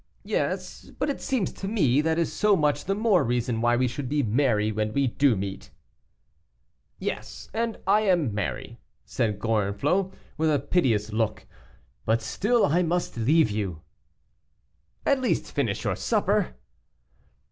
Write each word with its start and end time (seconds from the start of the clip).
"Yes, 0.25 0.89
but 0.97 1.11
it 1.11 1.21
seems 1.21 1.53
to 1.53 1.67
me 1.67 2.01
that 2.01 2.17
is 2.17 2.33
so 2.33 2.55
much 2.55 2.85
the 2.85 2.95
more 2.95 3.23
reason 3.23 3.61
why 3.61 3.75
we 3.75 3.87
should 3.87 4.09
be 4.09 4.23
merry 4.23 4.71
when 4.71 4.93
we 4.93 5.05
do 5.05 5.35
meet." 5.35 5.69
"Yes, 6.97 7.51
I 7.53 8.01
am 8.07 8.33
merry," 8.33 8.79
said 9.05 9.37
Gorenflot, 9.37 10.11
with 10.39 10.51
a 10.51 10.57
piteous 10.57 11.13
look, 11.13 11.45
"but 12.03 12.23
still 12.23 12.65
I 12.65 12.81
must 12.81 13.15
leave 13.15 13.51
you." 13.51 13.83
"At 15.05 15.21
least, 15.21 15.51
finish 15.51 15.83
your 15.83 15.95
supper." 15.95 16.55